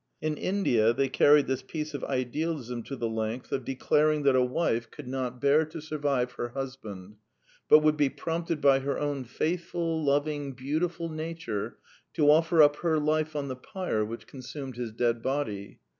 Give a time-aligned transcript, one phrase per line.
[0.19, 4.35] In India they carried this piece of ideal ism to the length of declaring that
[4.35, 7.15] a wife could The Womanly Woman 35 not bear to survive her husband,
[7.69, 11.77] but would be prompted by her own faithful, loving, beautiful nature
[12.15, 15.77] to offer uf) her life on the pyre which consumed his dead body.